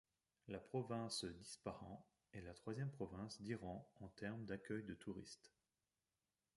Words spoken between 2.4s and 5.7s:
la troisième province d'Iran en termes d'accueil de touristes.